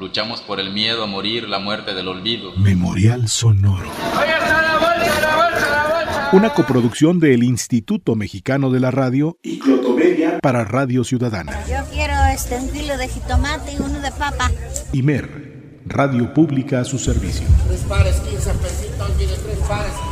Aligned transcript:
Luchamos 0.00 0.40
por 0.40 0.60
el 0.60 0.72
miedo 0.72 1.04
a 1.04 1.06
morir, 1.06 1.46
la 1.46 1.58
muerte 1.58 1.92
del 1.92 2.08
olvido. 2.08 2.54
Memorial 2.56 3.28
Sonoro. 3.28 3.90
Una 6.32 6.54
coproducción 6.54 7.20
del 7.20 7.42
Instituto 7.42 8.16
Mexicano 8.16 8.70
de 8.70 8.80
la 8.80 8.90
Radio 8.90 9.36
y 9.42 9.58
Clotomedia 9.58 10.38
para 10.40 10.64
Radio 10.64 11.04
Ciudadana. 11.04 11.52
Yo 11.68 11.84
quiero 11.92 12.14
este, 12.32 12.56
un 12.56 12.70
kilo 12.70 12.96
de 12.96 13.08
jitomate 13.08 13.74
y 13.74 13.76
uno 13.76 14.00
de 14.00 14.10
papa. 14.12 14.50
Imer, 14.94 15.82
Radio 15.84 16.32
Pública 16.32 16.80
a 16.80 16.84
su 16.84 16.98
servicio. 16.98 17.46
Tres 17.68 17.82
pares, 17.82 18.16
15 18.20 18.54
pesitos, 18.54 19.16
mire, 19.18 19.34
tres 19.34 19.58
pares, 19.68 19.92
15. 19.92 20.04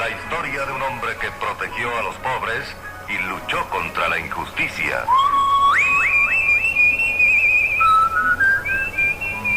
La 0.00 0.10
historia 0.10 0.66
de 0.66 0.72
un 0.72 0.82
hombre 0.82 1.12
que 1.20 1.28
protegió 1.38 1.96
a 1.96 2.02
los 2.02 2.16
pobres 2.16 2.66
y 3.08 3.18
luchó 3.18 3.68
contra 3.68 4.08
la 4.08 4.18
injusticia. 4.18 5.04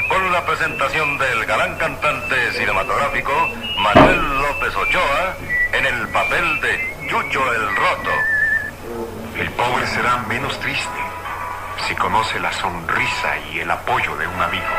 Con 0.08 0.32
la 0.32 0.46
presentación 0.46 1.18
del 1.18 1.46
galán 1.46 1.76
cantante 1.78 2.52
cinematográfico 2.54 3.32
Manuel 3.80 4.42
López 4.42 4.76
Ochoa 4.76 5.36
en 5.74 5.86
el 5.86 6.08
papel 6.10 6.62
de 6.62 7.08
Chucho 7.10 7.54
el 7.54 7.76
Roto. 7.76 8.12
El 9.38 9.50
pobre 9.52 9.88
será 9.88 10.18
menos 10.28 10.60
triste 10.60 11.00
si 11.88 11.96
conoce 11.96 12.40
la 12.40 12.52
sonrisa 12.54 13.38
y 13.52 13.60
el 13.60 13.72
apoyo 13.72 14.16
de 14.18 14.28
un 14.28 14.42
amigo. 14.42 14.79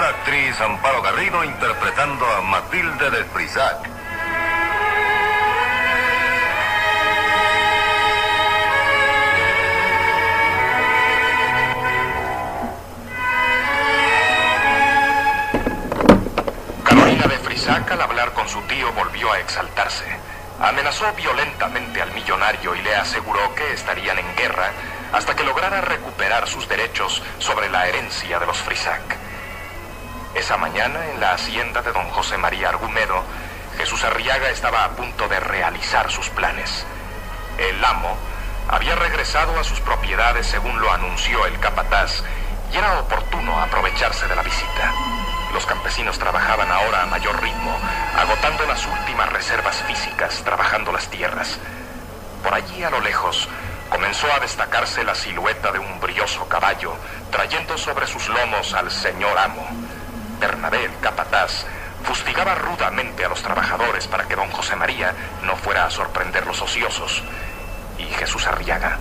La 0.00 0.08
actriz 0.08 0.58
Amparo 0.60 1.02
Garrido 1.02 1.44
interpretando 1.44 2.24
a 2.24 2.40
Matilde 2.40 3.10
de 3.10 3.24
Frisac. 3.24 3.88
Carolina 16.82 17.26
de 17.26 17.38
Frisac 17.38 17.90
al 17.90 18.00
hablar 18.00 18.32
con 18.32 18.48
su 18.48 18.62
tío 18.62 18.90
volvió 18.92 19.30
a 19.32 19.40
exaltarse. 19.40 20.04
Amenazó 20.60 21.12
violentamente 21.12 22.00
al 22.00 22.12
millonario 22.12 22.74
y 22.74 22.82
le 22.82 22.96
aseguró 22.96 23.54
que 23.54 23.74
estarían 23.74 24.18
en 24.18 24.36
guerra 24.36 24.70
hasta 25.12 25.36
que 25.36 25.44
lograra 25.44 25.82
recuperar 25.82 26.48
sus 26.48 26.66
derechos 26.68 27.22
sobre 27.38 27.68
la 27.68 27.86
herencia 27.86 28.38
de 28.38 28.46
los 28.46 28.56
Frisac. 28.58 29.19
Esa 30.34 30.56
mañana, 30.56 31.10
en 31.10 31.20
la 31.20 31.32
hacienda 31.32 31.82
de 31.82 31.92
don 31.92 32.08
José 32.10 32.38
María 32.38 32.68
Argumedo, 32.68 33.24
Jesús 33.76 34.04
Arriaga 34.04 34.48
estaba 34.50 34.84
a 34.84 34.90
punto 34.90 35.26
de 35.26 35.40
realizar 35.40 36.10
sus 36.10 36.28
planes. 36.30 36.86
El 37.58 37.84
amo 37.84 38.16
había 38.68 38.94
regresado 38.94 39.58
a 39.58 39.64
sus 39.64 39.80
propiedades 39.80 40.46
según 40.46 40.80
lo 40.80 40.92
anunció 40.92 41.44
el 41.46 41.58
capataz 41.58 42.22
y 42.72 42.76
era 42.76 43.00
oportuno 43.00 43.60
aprovecharse 43.60 44.28
de 44.28 44.36
la 44.36 44.42
visita. 44.42 44.92
Los 45.52 45.66
campesinos 45.66 46.18
trabajaban 46.20 46.70
ahora 46.70 47.02
a 47.02 47.06
mayor 47.06 47.42
ritmo, 47.42 47.76
agotando 48.16 48.64
las 48.66 48.86
últimas 48.86 49.32
reservas 49.32 49.82
físicas, 49.88 50.42
trabajando 50.44 50.92
las 50.92 51.08
tierras. 51.08 51.58
Por 52.44 52.54
allí 52.54 52.84
a 52.84 52.90
lo 52.90 53.00
lejos 53.00 53.48
comenzó 53.88 54.32
a 54.32 54.38
destacarse 54.38 55.02
la 55.02 55.16
silueta 55.16 55.72
de 55.72 55.80
un 55.80 55.98
brioso 55.98 56.46
caballo, 56.48 56.94
trayendo 57.32 57.76
sobre 57.76 58.06
sus 58.06 58.28
lomos 58.28 58.72
al 58.74 58.92
señor 58.92 59.36
amo. 59.36 59.68
Bernabé, 60.40 60.90
capataz, 61.02 61.66
fustigaba 62.02 62.54
rudamente 62.54 63.24
a 63.26 63.28
los 63.28 63.42
trabajadores 63.42 64.08
para 64.08 64.26
que 64.26 64.34
don 64.34 64.50
José 64.50 64.74
María 64.74 65.14
no 65.42 65.54
fuera 65.56 65.84
a 65.84 65.90
sorprender 65.90 66.46
los 66.46 66.60
ociosos. 66.62 67.22
Y 67.98 68.04
Jesús 68.04 68.46
Arriaga 68.46 68.98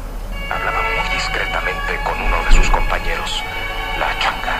hablaba 0.52 0.82
muy 0.82 1.16
discretamente 1.16 1.98
con 2.04 2.22
uno 2.22 2.44
de 2.44 2.52
sus 2.52 2.70
compañeros, 2.70 3.42
la 3.98 4.20
changa. 4.20 4.60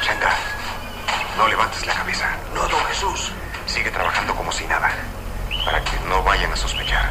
Changa, 0.00 0.32
no 1.36 1.48
levantes 1.48 1.86
la 1.86 1.94
cabeza. 1.94 2.30
No, 2.54 2.66
don 2.66 2.84
Jesús. 2.86 3.32
Sigue 3.66 3.90
trabajando 3.90 4.34
como 4.34 4.50
si 4.50 4.66
nada, 4.66 4.90
para 5.70 5.84
que 5.84 6.00
no 6.08 6.20
vayan 6.24 6.52
a 6.52 6.56
sospechar. 6.56 7.10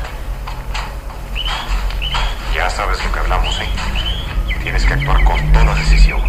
Ya 2.53 2.69
sabes 2.69 3.01
lo 3.05 3.11
que 3.13 3.19
hablamos, 3.19 3.57
¿eh? 3.61 3.69
Tienes 4.61 4.83
que 4.85 4.93
actuar 4.95 5.23
con 5.23 5.51
toda 5.53 5.73
decisión. 5.75 6.21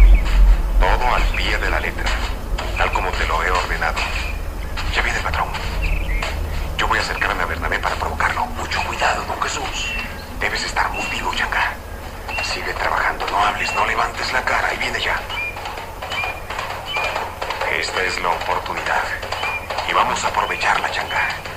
Todo 0.79 1.13
al 1.13 1.23
pie 1.35 1.57
de 1.57 1.69
la 1.69 1.79
letra, 1.81 2.09
tal 2.77 2.89
como 2.93 3.09
te 3.11 3.27
lo 3.27 3.43
he 3.43 3.51
ordenado. 3.51 3.99
Ya 4.95 5.01
viene 5.01 5.17
el 5.17 5.23
patrón. 5.25 5.49
Yo 6.77 6.87
voy 6.87 6.99
a 6.99 7.01
acercarme 7.01 7.43
a 7.43 7.45
Bernabé 7.47 7.79
para 7.79 7.95
provocarlo. 7.95 8.45
Mucho 8.45 8.81
cuidado, 8.83 9.25
don 9.25 9.41
Jesús. 9.41 9.91
Debes 10.39 10.63
estar 10.63 10.89
muy 10.91 11.05
vivo, 11.07 11.33
Changa. 11.35 11.73
Sigue 12.43 12.73
trabajando, 12.75 13.27
no 13.27 13.45
hables, 13.45 13.75
no 13.75 13.85
levantes 13.85 14.31
la 14.31 14.41
cara. 14.43 14.69
Ahí 14.69 14.77
viene 14.77 15.01
ya. 15.01 15.19
Esta 17.77 18.03
es 18.03 18.21
la 18.21 18.29
oportunidad. 18.29 19.03
Y 19.89 19.93
vamos 19.93 20.23
a 20.23 20.27
aprovecharla, 20.29 20.89
Changa. 20.91 21.51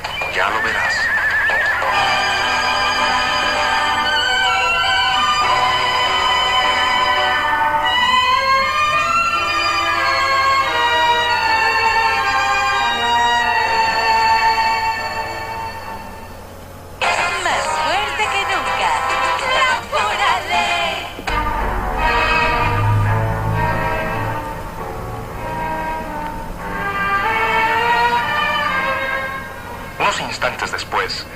Instantes 30.20 30.70
después, 30.70 31.26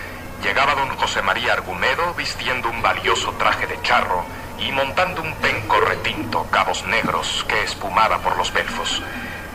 llegaba 0.43 0.75
don 0.75 0.89
José 0.97 1.22
María 1.22 1.55
Argumedo 1.55 2.15
vistiendo 2.15 2.69
un 2.69 2.81
valioso 2.83 3.33
traje 3.33 3.66
de 3.66 3.81
charro 3.83 4.25
y 4.59 4.71
montando 4.72 5.22
un 5.22 5.34
penco 5.34 5.81
retinto, 5.81 6.47
cabos 6.50 6.84
negros, 6.84 7.44
que 7.49 7.62
espumaba 7.62 8.19
por 8.19 8.37
los 8.37 8.53
belfos. 8.53 9.03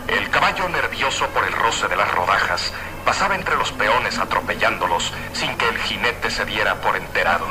El 0.08 0.30
caballo, 0.30 0.68
nervioso 0.70 1.28
por 1.30 1.46
el 1.46 1.54
roce 1.54 1.88
de 1.88 1.96
las 1.96 2.12
rodajas, 2.12 2.74
pasaba 3.06 3.36
entre 3.36 3.56
los 3.56 3.72
peones 3.72 4.18
atropellándolos 4.20 5.14
sin 5.34 5.56
que 5.58 5.70
el 5.70 5.78
jinete 5.80 6.30
se 6.30 6.46
diera 6.46 6.82
por 6.82 6.96
enterado. 6.96 7.48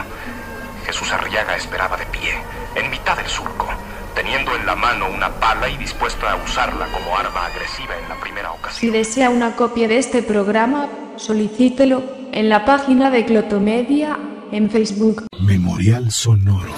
Jesús 0.85 1.13
Arriaga 1.13 1.57
esperaba 1.57 1.97
de 1.97 2.07
pie, 2.07 2.43
en 2.75 2.91
mitad 2.91 3.17
del 3.17 3.29
surco, 3.29 3.69
teniendo 4.15 4.55
en 4.55 4.67
la 4.67 4.75
mano 4.77 5.09
una 5.09 5.31
pala 5.41 5.69
y 5.69 5.77
dispuesto 5.77 6.27
a 6.29 6.37
usarla 6.37 6.87
como 6.93 7.17
arma 7.17 7.47
agresiva 7.47 7.95
en 8.03 8.09
la 8.09 8.21
primera 8.21 8.51
Si 8.51 8.59
ocasión. 8.59 8.93
desea 8.93 9.31
una 9.31 9.57
copia 9.57 9.89
de 9.89 9.99
este 9.99 10.23
programa, 10.23 10.89
solicítelo 11.17 12.03
en 12.33 12.49
la 12.49 12.65
página 12.65 13.11
de 13.11 13.25
Clotomedia 13.25 14.19
en 14.51 14.71
Facebook. 14.71 15.27
Memorial 15.41 16.11
Sonoro. 16.11 16.73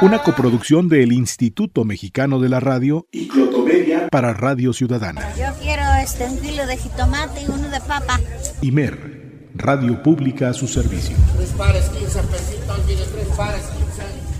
Una 0.00 0.22
coproducción 0.22 0.88
del 0.88 1.12
Instituto 1.12 1.84
Mexicano 1.84 2.38
de 2.38 2.48
la 2.48 2.60
Radio 2.60 3.08
y 3.10 3.26
Clotomedia 3.26 4.08
para 4.10 4.32
Radio 4.32 4.72
Ciudadana. 4.72 5.34
Yo 5.36 5.46
quiero 5.60 5.82
este, 6.00 6.24
un 6.24 6.38
kilo 6.38 6.66
de 6.66 6.76
jitomate 6.76 7.42
y 7.42 7.46
uno 7.46 7.68
de 7.68 7.80
papa. 7.80 8.20
Imer, 8.62 9.48
Radio 9.56 10.00
Pública 10.00 10.50
a 10.50 10.52
su 10.54 10.68
servicio. 10.68 11.16
Tres 11.36 11.50
pares, 11.50 11.88
15 11.88 12.20
pesitos, 12.22 12.78
mire, 12.86 13.02
tres 13.12 13.26
pares, 13.36 13.62
15. 13.62 14.37